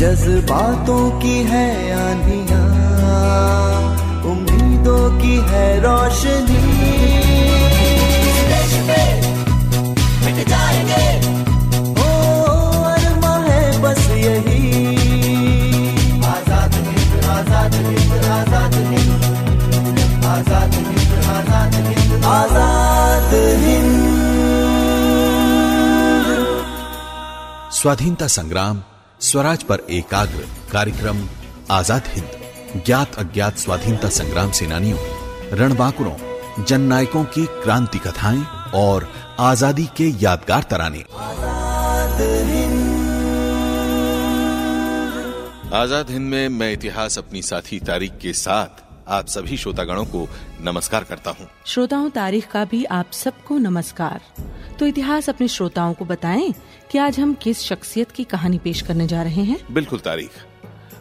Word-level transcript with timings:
जज्बातों 0.00 1.02
की 1.20 1.36
है 1.44 1.66
आंधिया 1.94 2.60
उम्मीदों 4.30 5.02
की 5.20 5.34
है 5.48 5.64
रोशनी। 5.80 6.60
मिट 10.22 10.38
जाएँगे। 10.48 11.04
ओ 12.00 12.08
अरमा 12.92 13.34
है 13.46 13.60
बस 13.82 14.02
यही। 14.16 14.62
आज़ाद 16.30 16.74
हिंद 16.86 17.24
आज़ाद 17.36 17.74
हिंद 17.74 18.14
आज़ाद 18.38 18.74
हिंद। 18.92 20.24
आज़ाद 20.34 20.74
हिंद 20.76 21.12
आज़ाद 21.34 21.74
हिंद। 21.88 22.24
आज़ाद 22.36 23.34
हिंद। 23.64 23.92
स्वाधीनता 27.80 28.26
संग्राम 28.38 28.82
स्वराज 29.30 29.62
पर 29.62 29.80
एकाग्र 29.90 30.46
कार्यक्रम, 30.72 31.18
आज़ाद 31.70 32.06
हिंद, 32.06 32.82
ज्ञात 32.86 33.14
अज्ञात 33.14 33.58
स्वाधीनता 33.58 34.08
संग्राम 34.08 34.50
सेनानियों, 34.50 34.98
रणबांकुरों 35.52 36.64
जन 36.64 36.80
नायकों 36.80 37.24
की 37.24 37.44
क्रांति 37.62 37.98
कथाएँ 37.98 38.42
और 38.74 39.08
आज़ादी 39.40 39.86
के 39.96 40.08
यादगार 40.22 40.62
तराने। 40.62 41.04
आज़ाद 45.74 46.10
हिंद 46.10 46.30
में 46.30 46.48
मैं 46.48 46.72
इतिहास 46.72 47.18
अपनी 47.18 47.42
साथी 47.42 47.80
तारीख 47.80 48.18
के 48.18 48.32
साथ 48.32 48.82
आप 49.10 49.26
सभी 49.26 49.56
श्रोतागणों 49.56 50.04
को 50.04 50.28
नमस्कार 50.60 51.04
करता 51.04 51.30
हूँ। 51.30 51.46
श्रोताओं 51.66 52.10
तारीख 52.10 52.50
का 52.50 52.64
भी 52.64 52.84
आप 52.84 53.10
सबको 53.12 53.58
नमस्कार। 53.58 54.20
तो 54.78 54.86
इतिहास 54.86 55.28
अपने 55.28 55.48
श्रोताओं 55.48 55.94
को 55.94 56.04
बताएँ 56.04 56.54
कि 56.90 56.98
आज 56.98 57.20
हम 57.20 57.34
किस 57.34 57.60
शख्सियत 57.60 58.10
की 58.10 58.24
कहानी 58.24 58.58
पेश 58.58 58.82
करने 58.82 59.06
जा 59.06 59.22
रहे 59.22 59.44
हैं? 59.44 59.58
बिल्कुल 59.70 59.98
तारीख। 59.98 60.30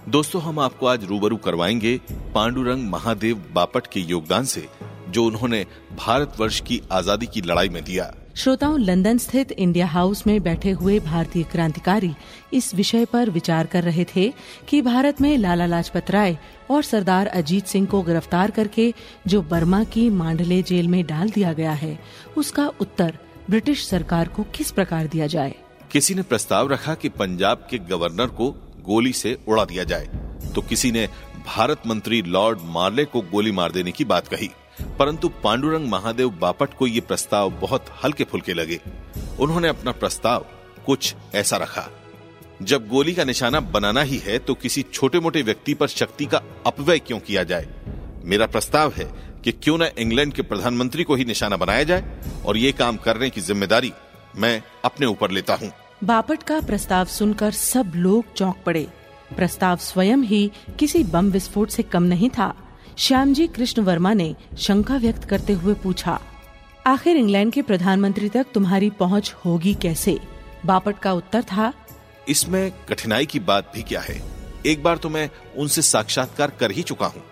दोस्तों 0.10 0.42
हम 0.42 0.60
आपको 0.60 0.86
आज 0.86 1.04
रूबरू 1.04 1.38
करवाएँगे 1.38 2.02
पांडुरंग 2.36 2.90
महादेव 2.90 3.46
बापट 3.54 3.88
के 3.88 4.00
योगदान 4.00 4.46
से 4.46 4.68
जो 5.10 5.26
उन्होंने 5.26 5.66
भारतवर्ष 5.96 6.60
की 6.60 6.82
आज़ादी 6.92 7.28
की 7.28 7.42
लड़ाई 7.42 7.70
में 7.70 7.84
दिया। 7.84 8.14
श्रोताओं, 8.40 8.78
लंदन 8.80 9.18
स्थित 9.18 9.52
इंडिया 9.52 9.86
हाउस 9.86 10.26
में 10.28 10.42
बैठे 10.44 10.72
हुए 10.72 11.00
भारतीय 11.00 11.44
क्रांतिकारी 11.44 12.12
इस 12.54 12.74
विषय 12.76 13.06
पर 13.06 13.30
विचार 13.30 13.66
कर 13.66 13.84
रहे 13.84 14.06
थे 14.06 14.28
कि 14.70 14.82
भारत 14.82 15.20
में 15.22 15.38
लाला 15.38 15.66
लाजपत 15.66 16.12
राय 16.12 16.38
और 16.72 16.84
सरदार 16.84 17.28
अजीत 17.28 17.66
सिंह 17.66 17.88
को 17.88 18.02
गिरफ़्तार 18.02 18.52
करके 18.52 18.94
जो 19.28 19.42
बर्मा 19.42 19.84
की 19.86 20.10
मांडले 20.10 20.62
जेल 20.62 20.88
में 20.88 21.06
डाल 21.08 21.30
दिया 21.30 21.52
गया 21.54 21.72
है, 21.72 22.00
उसका 22.38 22.68
उत्तर 22.82 23.18
ब्रिटिश 23.50 23.86
सरकार 23.88 24.28
को 24.28 24.44
किस 24.56 24.72
प्रकार 24.72 25.08
दिया 25.08 25.28
जाए? 25.28 25.54
किसी 25.92 26.16
ने 26.16 26.22
प्रस्ताव 26.22 26.72
रखा 26.72 26.96
कि 26.96 27.10
पंजाब 27.10 27.68
के 27.70 27.78
गवर्नर 27.90 28.28
को 28.32 28.50
गोली 28.86 29.14
से 29.14 29.38
उड़ा 29.48 29.66
दिया 29.66 29.84
जाए 29.84 30.10
तो 30.56 30.62
किसी 30.62 30.92
ने 30.92 31.08
भारत 31.48 31.88
मंत्री 31.88 32.22
लॉर्ड 32.22 32.60
मार्ले 32.70 33.06
को 33.06 33.22
गोली 33.22 33.52
मार 33.52 33.72
देने 33.72 33.92
की 33.92 34.06
बात 34.06 34.28
कही। 34.28 34.50
परंतु 35.00 35.30
पांडुरंग 35.44 35.88
महादेव 35.90 36.30
बापट 36.42 36.74
को 36.74 36.88
ये 36.88 37.02
प्रस्ताव 37.02 37.50
बहुत 37.52 37.86
हल्के 38.04 38.24
फुल्के 38.24 38.54
लगे। 38.54 38.80
उन्होंने 39.40 39.68
अपना 39.68 39.92
प्रस्ताव 39.92 40.46
कुछ 40.86 41.14
ऐसा 41.36 41.58
रखा। 41.58 41.88
जब 42.62 42.88
गोली 42.88 43.14
का 43.14 43.24
निशाना 43.24 43.60
बनाना 43.70 44.02
ही 44.02 44.18
है 44.18 44.38
तो 44.40 44.54
किसी 44.54 44.82
छोटे 44.84 45.20
मोटे 45.20 45.42
व्यक्ति 45.42 45.74
पर 45.74 45.88
शक्ति 45.88 46.26
का 46.26 46.42
अपव्यय 46.68 47.00
क्यों 47.00 47.20
किया 47.20 47.44
जाए? 47.44 47.68
मेरा 48.24 48.46
प्रस्ताव 48.48 48.94
है 48.94 49.06
कि 49.44 49.52
क्यों 49.54 49.78
न 49.78 49.90
इंग्लैंड 49.98 50.34
के 50.34 50.42
प्रधानमंत्री 50.42 51.04
को 51.04 51.16
ही 51.16 51.26
निशाना 51.26 51.58
बनाया 51.58 51.84
जाए, 51.84 52.04
और 52.46 52.58
ये 52.58 52.72
काम 52.72 52.98
करने 52.98 53.30
की 53.30 53.42
ज़िम्मेदारी 53.42 53.92
मैं 54.36 54.62
अपने 54.86 55.06
ऊपर 55.06 55.32
लेता 55.32 55.54
हूँ। 55.54 55.72
बापट 56.04 56.44
का 56.44 56.60
प्रस्ताव 56.62 57.06
सुनकर 57.08 57.52
सब 57.52 57.92
लोग 57.96 58.34
चौंक 58.34 58.64
पड़े। 58.66 58.88
प्रस्ताव 59.38 59.78
स्वयं 59.78 60.24
ही 60.24 60.52
किसी 60.80 61.04
बम 61.06 61.32
विस्फोट 61.32 61.70
से 61.70 61.84
कम 61.84 62.04
नहीं 62.04 62.30
था। 62.30 62.54
श्यामजी 63.00 63.46
कृष्ण 63.48 63.82
वर्मा 63.82 64.12
ने 64.14 64.36
शंका 64.58 64.96
व्यक्त 64.98 65.24
करते 65.24 65.54
हुए 65.54 65.74
पूछा, 65.74 66.20
आखिर 66.88 67.18
इंग्लैंड 67.18 67.52
के 67.54 67.62
प्रधानमंत्री 67.62 68.30
तक 68.30 68.48
तुम्हारी 68.54 68.90
पहुँच 68.90 69.34
होगी 69.46 69.74
कैसे? 69.74 70.18
बापट 70.66 71.00
का 71.00 71.14
उत्तर 71.14 71.44
था, 71.44 71.72
इसमें 72.30 72.72
कठिनाई 72.90 73.26
की 73.26 73.40
बात 73.42 73.72
भी 73.76 73.84
क्या 73.84 74.02
है? 74.02 74.22
एक 74.66 74.84
बार 74.84 74.98
तो 74.98 75.10
मैं 75.10 75.30
उनसे 75.58 75.82
साक्षात्कार 75.82 76.52
कर 76.52 76.72
ही 76.72 76.82
चुका 76.82 77.06
हूँ। 77.06 77.24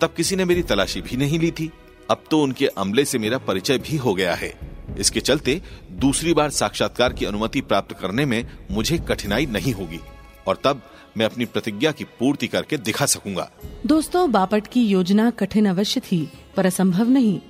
तब 0.00 0.12
किसी 0.16 0.36
ने 0.36 0.44
मेरी 0.44 0.62
तलाशी 0.62 1.00
भी 1.00 1.16
नहीं 1.16 1.38
ली 1.38 1.50
थी। 1.50 1.70
अब 2.10 2.24
तो 2.30 2.42
उनके 2.42 2.66
अमले 2.66 3.04
से 3.04 3.18
मेरा 3.18 3.38
परिचय 3.38 3.78
भी 3.78 3.96
हो 3.96 4.14
गया 4.14 4.34
है। 4.34 4.52
इसके 4.98 5.20
चलते 5.20 5.60
दूसरी 5.98 6.34
बार 6.34 6.50
साक्षात्कार 6.50 7.12
की 7.12 7.24
अनुमति 7.24 7.60
प्राप्त 7.62 7.96
करने 8.00 8.24
में 8.24 8.44
मुझे 8.70 8.98
कठिनाई 9.08 9.46
नहीं 9.46 9.72
होगी। 9.72 10.00
और 10.46 10.60
तब 10.64 10.82
मैं 11.18 11.26
अपनी 11.26 11.44
प्रतिज्ञा 11.44 11.92
की 11.92 12.04
पूर्ति 12.04 12.48
करके 12.48 12.76
दिखा 12.76 13.06
सकूँगा। 13.06 13.50
दोस्तों, 13.86 14.32
बापट 14.32 14.66
की 14.66 14.86
योजना 14.86 15.30
कठिन 15.30 15.66
अवश्य 15.66 16.00
थी, 16.00 16.32
पर 16.56 16.66
असंभव 16.66 17.08
नहीं। 17.08 17.40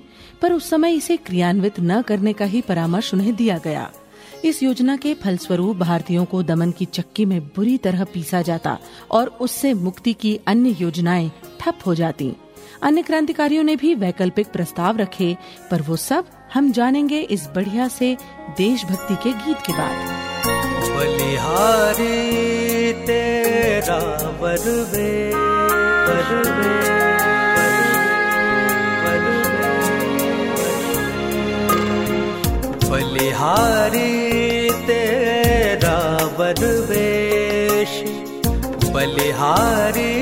पर 0.42 0.52
उस 0.52 0.70
समय 0.70 0.94
इसे 0.94 1.16
क्रियान्वित 1.16 1.74
न 1.80 2.02
करने 2.02 2.32
का 2.32 2.44
ही 2.44 2.60
परामर्श 2.60 3.14
उन्हें 3.14 3.36
दिया 3.36 3.58
गया। 3.58 3.90
इस 4.44 4.62
योजना 4.62 4.96
के 4.96 5.14
फलस्वरूप 5.14 5.76
भारतीयों 5.76 6.24
को 6.24 6.42
दमन 6.42 6.70
की 6.70 6.84
चक्की 6.84 7.24
में 7.24 7.40
बुरी 7.40 7.78
तरह 7.78 8.04
पीसा 8.04 8.42
जाता 8.42 8.78
और 9.10 9.26
उससे 9.26 9.74
मुक्ति 9.74 10.12
की 10.12 10.40
अन्य 10.46 10.76
योजनाएँ 10.80 11.32
ठप 11.60 11.78
हो 11.86 11.94
जाती। 11.94 12.32
अन्य 12.82 13.02
क्रांतिकारियों 13.02 13.64
ने 13.64 13.76
भी 13.76 13.94
वैकल्पिक 13.94 14.46
प्रस्ताव 14.46 14.96
रखे, 14.96 15.36
पर 15.70 15.82
वो 15.82 15.96
सब 15.96 16.26
हम 16.54 16.72
जानेंगे 16.72 17.20
इस 17.20 17.48
बढ़िया 17.54 17.88
से 17.88 18.16
देशभक्ति 18.56 19.14
के 19.14 19.32
गीत 19.32 19.58
के 19.66 19.72
बाद। 19.72 20.27
बलिहारी 20.96 22.16
तेरा 23.08 23.98
बरवे 24.42 25.10
बरवे 26.08 26.76
बलिहारी 32.90 34.12
तेरा 34.86 35.96
बरवेश 36.38 37.92
बलिहारी 38.94 40.14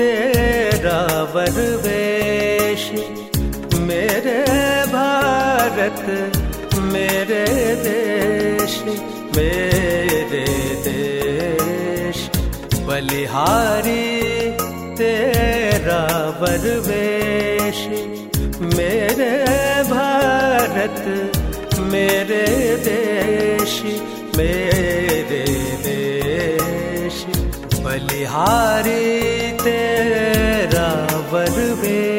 तेरा 0.00 0.98
बरवेश 1.34 2.84
मेरे 3.88 4.40
भारत 4.94 6.02
मेरे 6.92 7.44
देश। 7.84 8.74
मेरे 9.38 10.44
देश 10.86 12.18
बलिहारी 12.88 14.06
तेरा 15.00 16.02
बरवेश 16.40 17.78
मेरे 18.76 19.30
भारत 19.92 21.02
मेरे 21.92 22.44
देश 22.88 23.74
मेरे 24.38 25.44
देश 25.86 27.24
बलिहारी 27.86 29.02
तेरा 29.64 30.88
बरवेश 31.32 32.17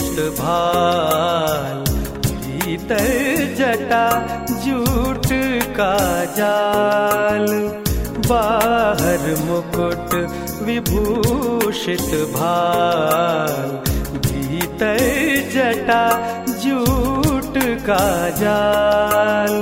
विभूषित 0.00 0.18
भाल 0.40 1.82
भीतर 2.64 3.04
जटा 3.58 4.04
जूट 4.64 5.26
का 5.76 5.96
जाल 6.36 7.46
बाहर 8.28 9.26
मुकुट 9.48 10.14
विभूषित 10.68 12.10
भाल 12.36 13.68
भीतर 14.28 14.98
जटा 15.54 16.02
जूट 16.64 17.58
का 17.88 18.04
जाल 18.40 19.58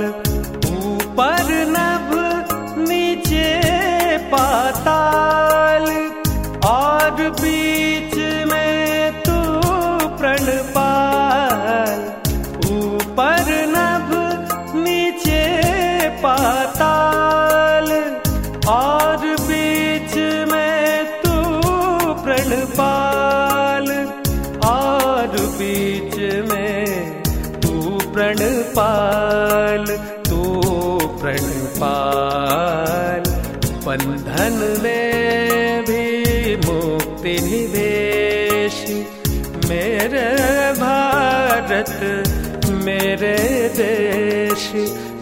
प्रणपाल 28.79 29.85
तू 30.29 30.41
प्रणपाल 31.17 33.23
बंधन 33.85 34.55
में 34.83 35.83
भी 35.83 36.55
मुक्ति 36.55 37.35
निवेश। 37.41 38.77
मेरे 39.69 40.29
भारत, 40.79 41.91
मेरे 42.85 43.37
देश 43.77 44.63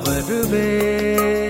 वरवेश 0.08 1.47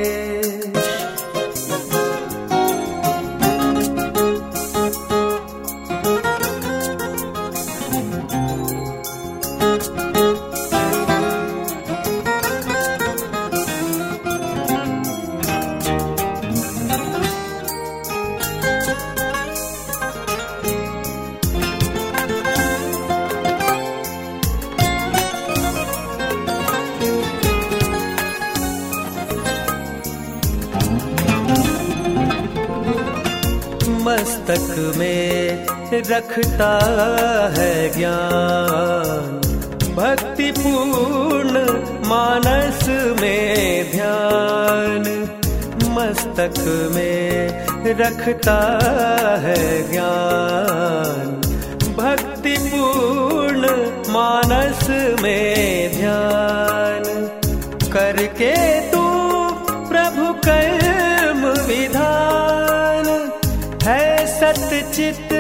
मस्तक 34.07 34.94
में 34.98 35.65
रखता 35.94 36.69
है 37.57 37.89
ज्ञान। 37.98 39.42
भक्ति 39.95 40.51
पूर्ण 40.51 41.59
मानस 42.07 42.88
में 43.21 43.92
ध्यान 43.92 45.04
मस्तक 45.92 46.59
में 46.95 47.65
रखता 48.00 48.57
है 49.44 49.92
ज्ञान। 49.92 51.42
भक्ति 51.98 52.56
पूर्ण 52.59 53.68
मानस 54.13 54.89
में 55.21 55.92
ध्यान 55.98 57.04
करके 57.94 58.76
सतचित 64.97 65.31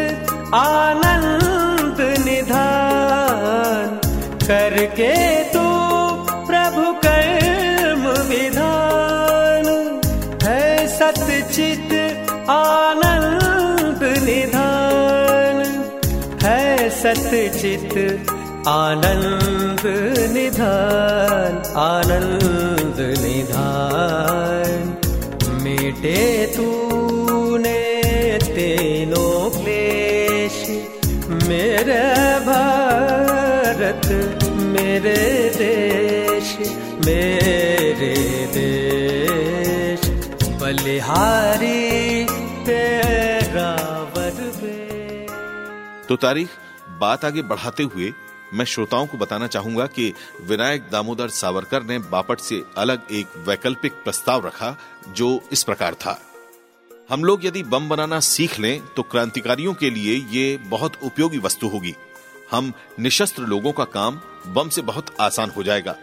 आनंद 0.53 1.99
निधान 2.25 3.95
करके 4.43 5.13
तू 5.53 5.63
प्रभु 6.49 6.83
कर्म 7.05 8.03
विधान 8.29 9.65
है 10.43 10.65
सतचित 10.97 11.93
आनंद 12.57 14.03
निधान 14.27 15.63
है 16.43 16.89
सतचित 17.01 17.97
आनंद 18.67 19.83
निधान 20.35 21.61
आनंद 21.87 22.99
निधान। 23.25 24.95
मिटे 25.63 26.21
तूने 26.57 27.75
तीनों 28.57 29.46
मेरे 31.77 32.39
भारत 32.39 34.05
मेरे 34.57 35.49
देश 35.49 36.57
मेरे 37.05 38.13
देश। 38.47 40.07
बलिहारी 40.61 42.25
तेरा 42.65 43.75
तो 46.09 46.15
तारीख, 46.15 46.49
बात 46.99 47.25
आगे 47.25 47.41
बढ़ाते 47.41 47.83
हुए 47.83 48.13
मैं 48.53 48.65
श्रोताओं 48.65 49.07
को 49.07 49.17
बताना 49.17 49.47
चाहूँगा 49.47 49.85
कि 49.85 50.13
विनायक 50.41 50.89
दामोदर 50.91 51.29
सावरकर 51.29 51.83
ने 51.83 51.99
बापट 51.99 52.39
से 52.39 52.63
अलग 52.77 53.01
एक 53.11 53.27
वैकल्पिक 53.37 53.93
प्रस्ताव 53.93 54.45
रखा, 54.47 54.77
जो 55.09 55.41
इस 55.51 55.63
प्रकार 55.63 55.93
था। 55.93 56.19
हम 57.09 57.23
लोग 57.23 57.45
यदि 57.45 57.61
बम 57.63 57.87
बनाना 57.89 58.19
सीख 58.19 58.59
लें 58.59 58.81
तो 58.95 59.03
क्रांतिकारियों 59.03 59.73
के 59.73 59.89
लिए 59.89 60.15
ये 60.31 60.57
बहुत 60.69 60.93
उपयोगी 61.03 61.37
वस्तु 61.37 61.67
होगी। 61.67 61.93
हम 62.51 62.71
निशस्त्र 62.99 63.43
लोगों 63.43 63.71
का 63.71 63.83
काम 63.85 64.19
बम 64.47 64.69
से 64.69 64.81
बहुत 64.81 65.15
आसान 65.21 65.49
हो 65.49 65.63
जाएगा। 65.63 65.95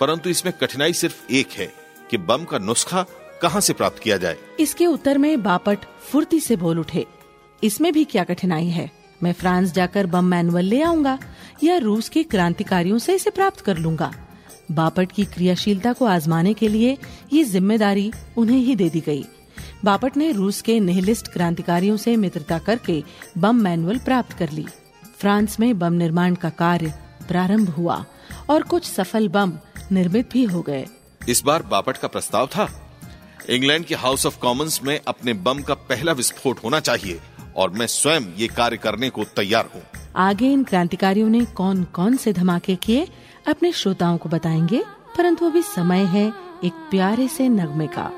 परंतु 0.00 0.30
इसमें 0.30 0.52
कठिनाई 0.60 0.92
सिर्फ़ 0.92 1.32
एक 1.32 1.50
है 1.50 1.72
कि 2.10 2.18
बम 2.18 2.44
का 2.44 2.58
नुस्खा 2.58 3.06
कहाँ 3.42 3.60
से 3.60 3.72
प्राप्त 3.72 3.98
किया 3.98 4.16
जाए। 4.16 4.36
इसके 4.60 4.86
उत्तर 4.86 5.18
में 5.18 5.42
बापट 5.42 5.84
फुर्ती 6.10 6.40
से 6.40 6.56
बोल 6.56 6.78
उठे। 6.78 7.06
इसमें 7.62 7.92
भी 7.92 8.04
क्या 8.04 8.24
कठिनाई 8.24 8.68
है? 8.68 8.90
मैं 9.22 9.32
फ्रांस 9.32 9.72
जाकर 9.72 10.06
बम 10.06 10.24
मैनुअल 10.24 10.64
ले 10.64 10.82
आऊँगा 10.82 11.18
या 11.64 11.76
रूस 11.78 12.08
के 12.08 12.22
क्रांतिकारियों 12.24 12.98
से 12.98 13.14
इसे 13.14 13.30
प्राप्त 13.30 13.60
कर 13.60 13.78
लूँगा? 13.78 14.12
बापट 14.72 15.12
की 15.12 15.24
क्रियाशीलता 15.24 15.92
को 15.92 16.04
आजमाने 16.04 16.54
के 16.54 16.68
लिए 16.68 16.96
ये 17.32 17.44
ज़िम्मेदारी 17.44 18.12
उन्हें 18.36 18.58
ही 18.58 18.76
दे 18.76 18.88
दी 18.90 19.00
गई। 19.00 19.24
बापट 19.84 20.16
ने 20.16 20.32
रूस 20.32 20.60
के 20.62 20.78
निहिलिस्ट 20.80 21.28
क्रांतिकारियों 21.28 21.96
से 21.96 22.16
मित्रता 22.16 22.58
करके 22.58 23.02
बम 23.38 23.56
मैनुअल 23.56 23.98
प्राप्त 23.98 24.32
कर 24.32 24.50
ली। 24.50 24.66
फ्रांस 25.18 25.60
में 25.60 25.78
बम 25.78 25.92
निर्माण 25.92 26.34
का 26.34 26.48
कार्य 26.48 26.94
प्रारंभ 27.28 27.68
हुआ 27.68 28.04
और 28.50 28.62
कुछ 28.62 28.84
सफल 28.84 29.28
बम 29.28 29.52
निर्मित 29.92 30.30
भी 30.32 30.44
हो 30.44 30.62
गए। 30.62 30.86
इस 31.28 31.42
बार 31.44 31.62
बापट 31.62 31.96
का 31.96 32.08
प्रस्ताव 32.08 32.46
था 32.46 32.68
इंग्लैंड 33.50 33.84
के 33.84 33.94
हाउस 33.94 34.26
ऑफ़ 34.26 34.38
कॉमन्स 34.38 34.82
में 34.82 35.00
अपने 35.08 35.32
बम 35.32 35.62
का 35.62 35.74
पहला 35.74 36.12
विस्फोट 36.12 36.64
होना 36.64 36.80
चाहिए 36.80 37.20
और 37.56 37.70
मैं 37.70 37.86
स्वयं 37.86 38.20
ये 38.38 38.48
कार्य 38.48 38.76
करने 38.76 39.10
को 39.10 39.24
तैयार 39.24 39.70
हूँ। 39.74 39.82
आगे 40.16 40.52
इन 40.52 40.64
क्रांतिकारियों 40.64 41.28
ने 41.28 41.44
कौन 41.44 41.84
कौन 41.84 42.16
से 42.16 42.32
धमाके 42.32 42.76
किए 42.76 43.08
अपने 43.48 43.72
श्रोताओं 43.72 44.18
को 44.18 44.28
बताएँगे 44.28 44.82
परंतु 45.16 45.46
अभी 45.46 45.62
समय 45.62 46.04
है 46.06 46.32
एक 46.64 46.72
प्यारे 46.90 47.28
से 47.28 47.48
नगमे 47.48 47.86
का। 47.86 48.10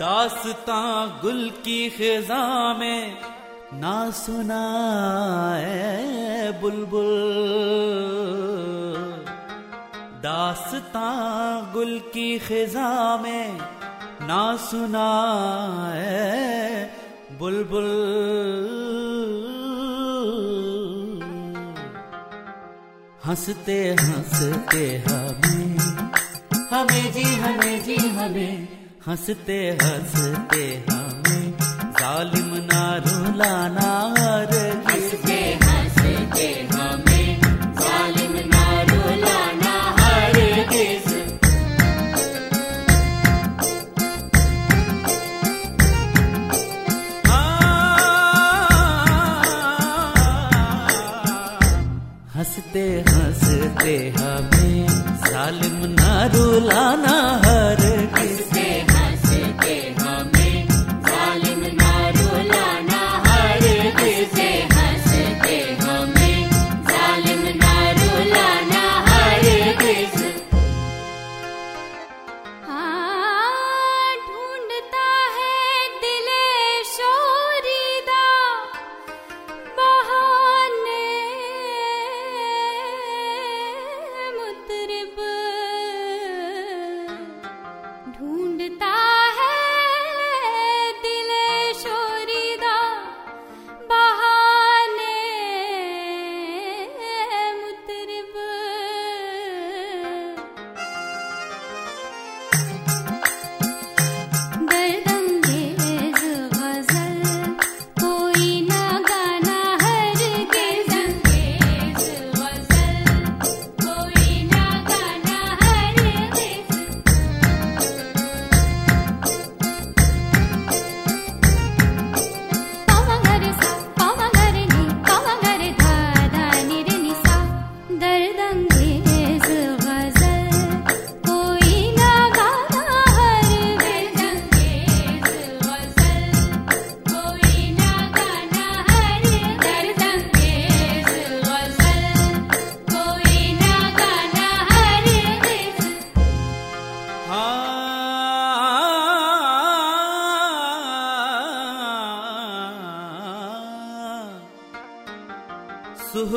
दासता 0.00 1.06
गुल 1.22 1.50
की 1.50 1.90
खिजा 1.90 2.74
में 2.74 3.16
ना 3.74 4.10
सुना 4.10 4.60
बुलबुल। 6.60 7.10
दासता 10.22 11.04
गुल 11.74 11.98
की 11.98 12.38
खिजा 12.38 13.16
में 13.16 13.58
ना 14.22 14.56
सुना 14.56 15.10
बुलबुल। 17.38 17.90
हँसते 23.24 23.96
हँसते 24.00 25.04
हमें 25.08 25.78
हमें 26.72 27.12
जी 27.12 27.22
हमें 27.22 27.84
जी, 27.84 27.96
हमें 27.96 28.79
हँसते 29.06 29.54
हँसते 29.82 30.62
हमें। 30.88 31.44
जालिम 32.00 32.50
ना 32.68 32.82
रुलाना 33.06 33.90
रे 34.50 34.89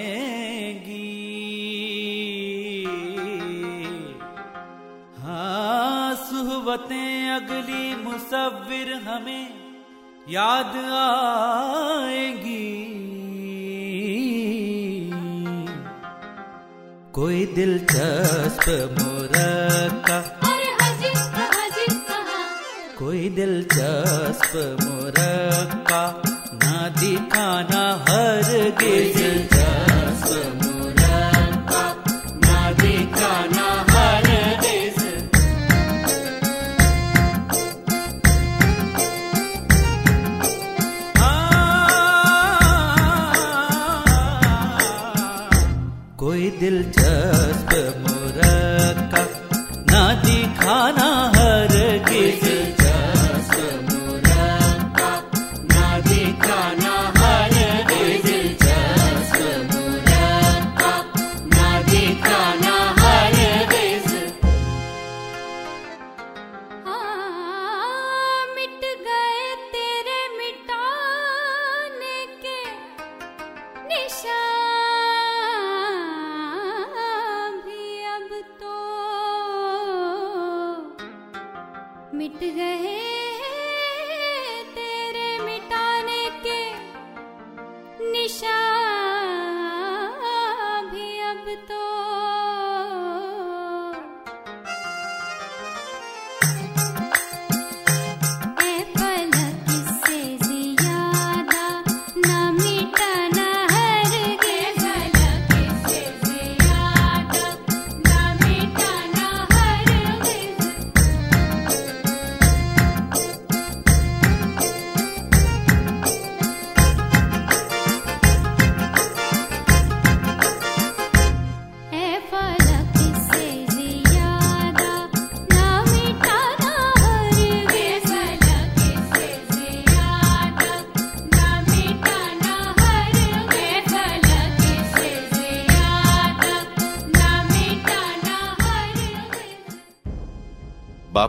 हाँ 5.20 6.16
सुबतें 6.16 7.30
अगली 7.32 7.86
मुसविर 8.04 8.94
हमें 9.08 9.48
याद 10.30 10.76
आएगी। 10.98 12.68
कोई 17.14 17.46
दिलचस्प 17.56 18.68
मुरक्का 19.00 20.20
कोई 23.08 23.28
दिलचस्प 23.36 24.56
मुरक्का 24.84 26.02
ना 26.64 26.80
दिखाना 27.00 27.84
हर 28.08 28.50
गिर 28.82 29.67
मिट 82.28 82.40
गए 82.56 83.07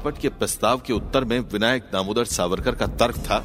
बापट 0.08 0.20
के 0.20 0.28
प्रस्ताव 0.30 0.80
के 0.86 0.92
उत्तर 0.92 1.24
में 1.24 1.38
विनायक 1.52 1.82
दामोदर 1.92 2.24
सावरकर 2.24 2.74
का 2.74 2.86
तर्क 2.96 3.16
था। 3.20 3.44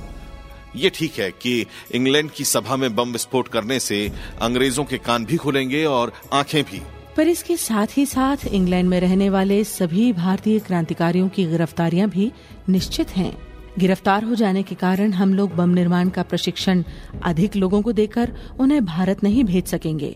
ये 0.75 0.89
ठीक 0.89 1.19
है 1.19 1.29
कि 1.31 1.65
इंग्लैंड 1.91 2.29
की 2.31 2.43
सभा 2.43 2.75
में 2.75 2.95
बम 2.95 3.11
विस्फोट 3.11 3.47
करने 3.47 3.79
से 3.79 3.99
अंग्रेज़ों 4.41 4.83
के 4.85 4.97
कान 4.97 5.25
भी 5.25 5.37
खुलेंगे 5.37 5.83
और 5.85 6.13
आँखें 6.33 6.63
भी। 6.63 6.81
पर 7.17 7.27
इसके 7.27 7.57
साथ 7.57 7.97
ही 7.97 8.05
साथ 8.05 8.45
इंग्लैंड 8.47 8.89
में 8.89 8.99
रहने 8.99 9.29
वाले 9.29 9.63
सभी 9.63 10.11
भारतीय 10.13 10.59
क्रांतिकारियों 10.59 11.29
की 11.29 11.45
गिरफ्तारियाँ 11.45 12.09
भी 12.09 12.31
निश्चित 12.69 13.09
हैं। 13.09 13.33
गिरफ़्तार 13.79 14.23
हो 14.23 14.35
जाने 14.35 14.61
के 14.63 14.75
कारण 14.75 15.13
हम 15.13 15.33
लोग 15.33 15.55
बम 15.55 15.69
निर्माण 15.69 16.09
का 16.09 16.23
प्रशिक्षण 16.23 16.83
अधिक 17.23 17.55
लोगों 17.55 17.81
को 17.81 17.91
देकर 17.91 18.33
उन्हें 18.59 18.83
भारत 18.85 19.23
नहीं 19.23 19.43
भेज 19.43 19.67
सकेंगे। 19.67 20.15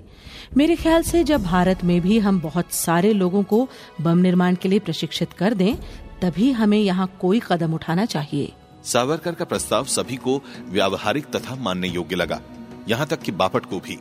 मेरे 0.57 0.75
ख्याल 0.75 1.03
से 1.03 1.23
जब 1.23 1.43
भारत 1.43 1.83
में 1.83 1.99
भी 2.01 2.19
हम 2.19 2.39
बहुत 2.41 2.71
सारे 2.71 3.13
लोगों 3.13 3.43
को 3.43 3.67
बम 4.01 4.17
निर्माण 4.17 4.55
के 4.55 4.69
लिए 4.69 4.79
प्रशिक्षित 4.79 5.33
कर 5.33 5.53
दें 5.53 5.73
तभी 6.21 6.51
हमें 6.51 6.77
यहाँ 6.77 7.07
कोई 7.21 7.41
कदम 7.47 7.73
उठाना 7.73 8.05
चाहिए। 8.05 8.53
सावरकर 8.83 9.35
का 9.35 9.45
प्रस्ताव 9.45 9.85
सभी 9.85 10.15
को 10.15 10.41
व्यावहारिक 10.69 11.25
तथा 11.25 11.55
मानने 11.55 11.87
योग्य 11.87 12.15
लगा। 12.15 12.41
यहाँ 12.89 13.07
तक 13.07 13.21
कि 13.21 13.31
बापट 13.31 13.65
को 13.65 13.79
भी। 13.79 13.97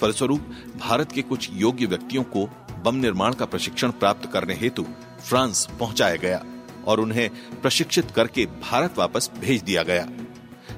फलस्वरूप 0.00 0.50
भारत 0.76 1.12
के 1.12 1.22
कुछ 1.22 1.48
योग्य 1.52 1.86
व्यक्तियों 1.86 2.22
को 2.22 2.48
बम 2.84 2.94
निर्माण 2.94 3.32
का 3.32 3.44
प्रशिक्षण 3.44 3.90
प्राप्त 3.90 4.30
करने 4.32 4.54
हेतु 4.54 4.84
फ्रांस 5.24 5.68
पहुँचाया 5.80 6.16
गया 6.16 6.42
और 6.86 7.00
उन्हें 7.00 7.28
प्रशिक्षित 7.62 8.10
करके 8.10 8.46
भारत 8.46 8.98
वापस 8.98 9.30
भेज 9.40 9.62
दिया 9.62 9.82
गया। 9.82 10.08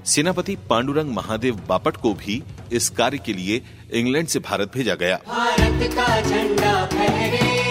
सेनापति 0.04 0.56
पांडुरंग 0.70 1.10
महादेव 1.10 1.60
बापट 1.68 1.96
को 1.96 2.14
भी 2.14 2.42
इस 2.72 2.88
कार्य 2.88 3.18
के 3.18 3.32
लिए 3.32 3.62
इंग्लैंड 3.92 4.28
से 4.28 4.38
भारत 4.38 4.72
भेजा 4.74 4.94
गया। 4.94 5.16
भारत 5.16 5.94
का 5.94 6.20
झंडा 6.20 6.86
फहरे। 6.86 7.65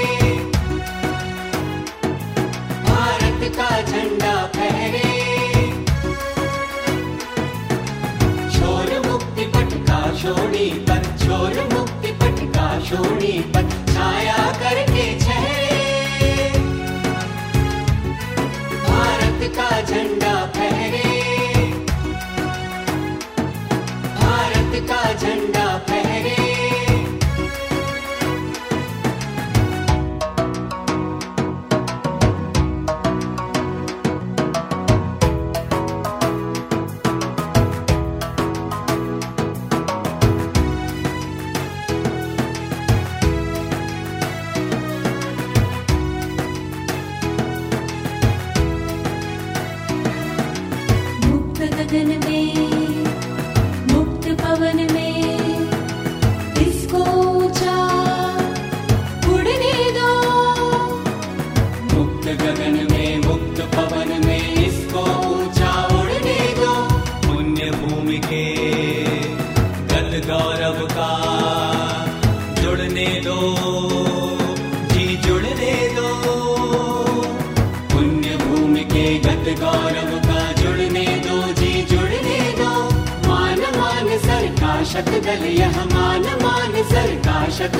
शत 85.25 85.31
दल 85.42 85.46
यह 85.50 85.77
मान 85.94 86.25
मान 86.42 86.83
सर 86.90 87.16
का 87.25 87.38
शत 87.57 87.75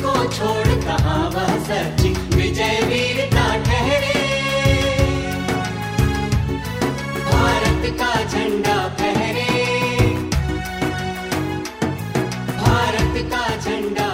इसको 0.00 0.12
छोड़ 0.32 0.68
वह 1.34 1.48
सच्ची 1.64 2.08
विजय 2.36 2.78
वीरता 2.82 3.46
ठहरे। 3.64 4.12
भारत 7.24 7.84
का 7.98 8.12
झंडा 8.24 8.76
फहरे। 8.88 9.44
भारत 12.56 13.18
का 13.32 13.44
झंडा 13.56 14.08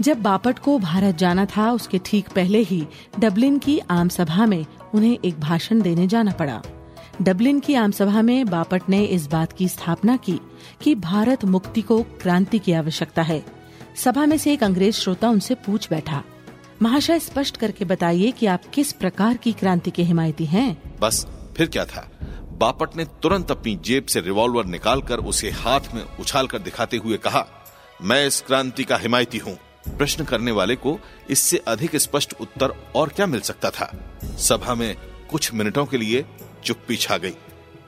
जब 0.00 0.22
बापट 0.22 0.58
को 0.58 0.78
भारत 0.78 1.16
जाना 1.16 1.44
था, 1.46 1.70
उसके 1.72 2.00
ठीक 2.04 2.28
पहले 2.28 2.58
ही 2.62 2.86
डबलिन 3.18 3.58
की 3.58 3.78
आम 3.90 4.08
सभा 4.08 4.46
में 4.46 4.64
उन्हें 4.94 5.18
एक 5.24 5.40
भाषण 5.40 5.80
देने 5.80 6.06
जाना 6.06 6.32
पड़ा। 6.32 6.60
डबलिन 7.22 7.60
की 7.60 7.74
आम 7.74 7.90
सभा 7.90 8.22
में 8.22 8.46
बापट 8.46 8.82
ने 8.88 9.04
इस 9.04 9.26
बात 9.26 9.52
की 9.52 9.68
स्थापना 9.68 10.16
की 10.16 10.40
कि 10.82 10.94
भारत 10.94 11.44
मुक्ति 11.44 11.82
को 11.82 12.02
क्रांति 12.02 12.58
की 12.58 12.72
आवश्यकता 12.72 13.22
है। 13.22 13.44
सभा 13.96 14.26
में 14.26 14.38
से 14.38 14.52
एक 14.52 14.62
अंग्रेज़ 14.64 14.94
श्रोता 14.94 15.28
उनसे 15.28 15.54
पूछ 15.54 15.90
बैठा। 15.90 16.22
महाशय 16.82 17.18
स्पष्ट 17.18 17.56
करके 17.56 17.84
बताइए 17.84 18.30
कि 18.30 18.46
आप 18.46 18.64
किस 18.74 18.92
प्रकार 18.92 19.36
की 19.36 19.52
क्रांति 19.52 19.90
के 19.90 20.02
हिमायती 20.02 20.46
हैं? 20.46 20.98
बस, 21.00 21.26
फिर 21.56 21.66
क्या 21.66 21.84
था? 21.84 22.10
बापट 22.58 22.96
ने 22.96 23.04
तुरंत 23.04 23.50
अपनी 23.50 23.76
जेब 23.76 24.06
से 24.06 24.20
रिवॉल्वर 24.20 24.64
निकालकर 24.64 25.16
उसे 25.16 25.50
हाथ 25.50 25.94
में 25.94 26.02
उछाल 26.20 26.46
कर 26.46 26.58
दिखाते 26.58 26.96
हुए 26.96 27.16
कहा, 27.16 27.46
मैं 28.02 28.26
इस 28.26 28.40
क्रांति 28.40 28.84
का 28.84 28.96
हिमायती 28.96 29.38
हूँ। 29.38 29.58
प्रश्न 29.88 30.24
करने 30.24 30.50
वाले 30.50 30.76
को 30.76 30.98
इससे 31.30 31.56
अधिक 31.58 31.96
स्पष्ट 31.96 32.34
उत्तर 32.40 32.74
और 32.96 33.08
क्या 33.08 33.26
मिल 33.26 33.40
सकता 33.40 33.70
था? 33.70 33.92
सभा 34.24 34.74
में 34.74 34.96
कुछ 35.30 35.54
मिनटों 35.54 35.86
के 35.86 35.96
लिए 35.96 36.24
चुप्पी 36.64 36.96
छा 36.96 37.16
गई। 37.16 37.34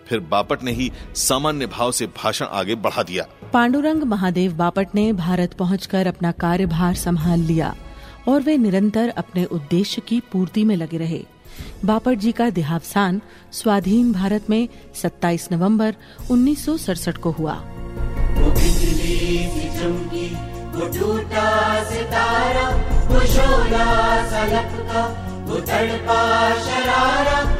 फिर 0.08 0.20
बापट 0.20 0.62
ने 0.62 0.72
ही 0.72 0.92
सामान्य 1.14 1.66
भाव 1.66 1.92
से 1.92 2.06
भाषण 2.06 2.44
आगे 2.44 2.74
बढ़ा 2.74 3.02
दिया। 3.02 3.26
पांडुरंग 3.52 4.02
महादेव 4.02 4.52
बापट 4.52 4.88
ने 4.94 5.12
भारत 5.12 5.52
पहुंचकर 5.52 6.06
अपना 6.06 6.32
कार्यभार 6.32 6.94
संभाल 6.94 7.40
लिया 7.40 7.76
और 8.28 8.40
वे 8.40 8.56
निरंतर 8.56 9.08
अपने 9.08 9.44
उद्देश्य 9.44 10.02
की 10.08 10.20
पूर्ति 10.20 10.64
में 10.64 10.76
लगे 10.76 10.96
रहे। 10.96 11.24
बापट 11.84 12.14
जी 12.14 12.32
का 12.32 12.50
देहावसान 12.50 13.20
स्वाधीन 13.52 14.12
भारत 14.12 14.50
में 14.50 14.68
27 14.94 15.48
नवंबर 15.52 15.94
उन्नीस 16.30 16.64
सौ 16.64 16.76
सड़सठ 16.76 17.16
को 17.16 17.30
हुआ। 17.30 17.54
सितारा, 21.82 22.70
शरारा, 26.54 27.59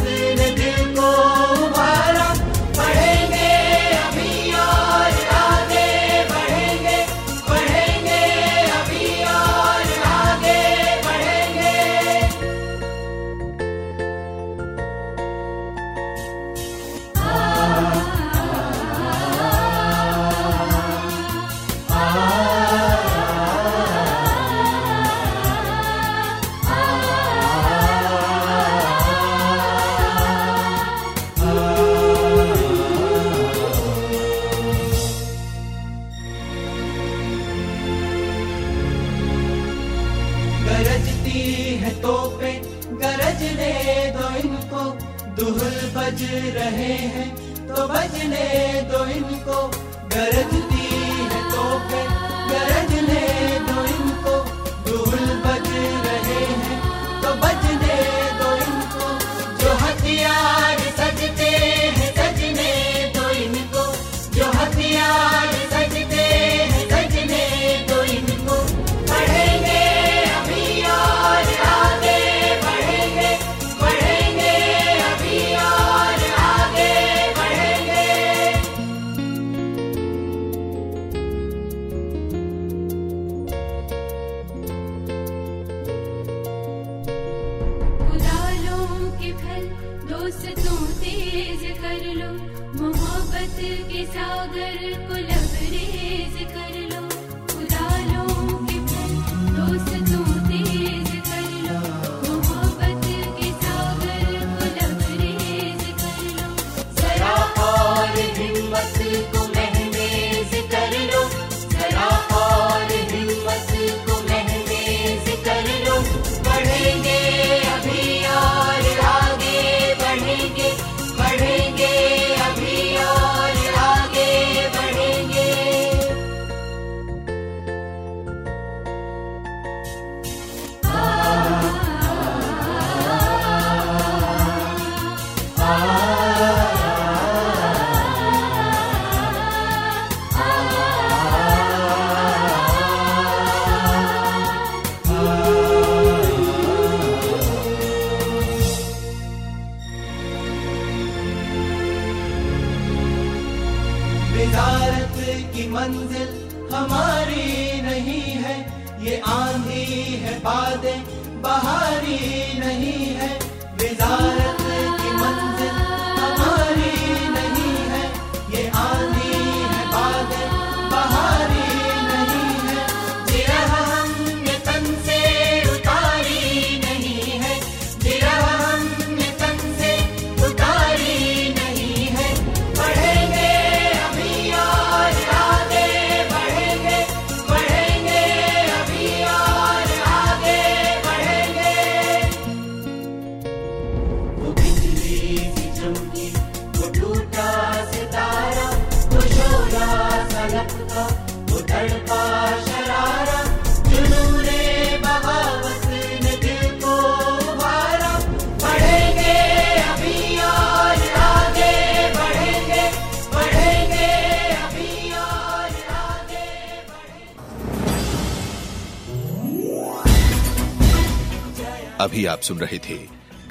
अभी 222.01 222.25
आप 222.25 222.41
सुन 222.41 222.57
रहे 222.57 222.77
थे 222.77 222.95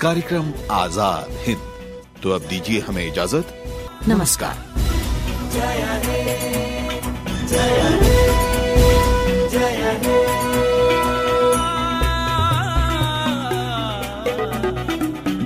कार्यक्रम 0.01 0.53
आज़ाद 0.71 1.27
हिंद। 1.43 1.61
तो 2.23 2.31
अब 2.31 2.41
दीजिए 2.41 2.81
हमें 2.81 3.07
इजाज़त। 3.07 3.53
नमस्कार। 4.09 4.57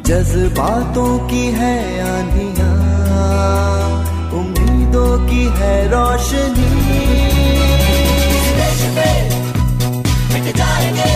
जज्बातों 0.06 1.18
की 1.28 1.44
है 1.52 1.76
आंधिया 2.08 2.70
उम्मीदों 4.40 5.12
की 5.28 5.44
है 5.58 5.74
रोशनी। 5.88 6.72
जाएँगे। 10.56 11.13